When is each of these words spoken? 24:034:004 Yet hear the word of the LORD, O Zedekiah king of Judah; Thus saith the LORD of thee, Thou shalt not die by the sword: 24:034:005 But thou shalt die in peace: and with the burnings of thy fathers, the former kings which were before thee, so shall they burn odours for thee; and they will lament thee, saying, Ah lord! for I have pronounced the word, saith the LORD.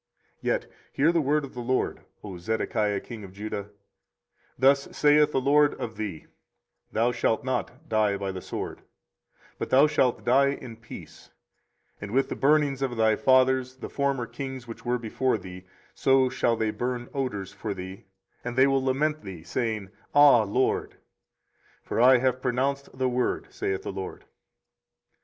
24:034:004 0.37 0.37
Yet 0.41 0.71
hear 0.93 1.11
the 1.11 1.21
word 1.21 1.45
of 1.45 1.53
the 1.53 1.59
LORD, 1.59 2.01
O 2.23 2.35
Zedekiah 2.39 2.99
king 3.01 3.23
of 3.23 3.33
Judah; 3.33 3.69
Thus 4.57 4.87
saith 4.97 5.31
the 5.31 5.39
LORD 5.39 5.75
of 5.75 5.95
thee, 5.95 6.25
Thou 6.91 7.11
shalt 7.11 7.43
not 7.43 7.87
die 7.87 8.17
by 8.17 8.31
the 8.31 8.41
sword: 8.41 8.77
24:034:005 8.77 8.83
But 9.59 9.69
thou 9.69 9.85
shalt 9.85 10.23
die 10.25 10.47
in 10.53 10.77
peace: 10.77 11.29
and 12.01 12.09
with 12.09 12.29
the 12.29 12.35
burnings 12.35 12.81
of 12.81 12.97
thy 12.97 13.15
fathers, 13.15 13.75
the 13.75 13.89
former 13.91 14.25
kings 14.25 14.67
which 14.67 14.83
were 14.83 14.97
before 14.97 15.37
thee, 15.37 15.65
so 15.93 16.29
shall 16.29 16.55
they 16.55 16.71
burn 16.71 17.07
odours 17.13 17.53
for 17.53 17.75
thee; 17.75 18.05
and 18.43 18.55
they 18.55 18.65
will 18.65 18.83
lament 18.83 19.21
thee, 19.21 19.43
saying, 19.43 19.91
Ah 20.15 20.41
lord! 20.41 20.95
for 21.83 22.01
I 22.01 22.17
have 22.17 22.41
pronounced 22.41 22.97
the 22.97 23.07
word, 23.07 23.53
saith 23.53 23.83
the 23.83 23.91
LORD. 23.93 24.25